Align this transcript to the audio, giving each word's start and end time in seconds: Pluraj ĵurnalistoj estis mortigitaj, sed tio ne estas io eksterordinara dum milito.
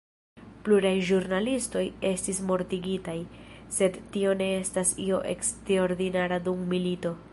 Pluraj 0.67 0.93
ĵurnalistoj 1.09 1.83
estis 2.11 2.39
mortigitaj, 2.51 3.15
sed 3.79 3.99
tio 4.15 4.33
ne 4.41 4.49
estas 4.65 4.95
io 5.09 5.21
eksterordinara 5.35 6.45
dum 6.49 6.65
milito. 6.73 7.15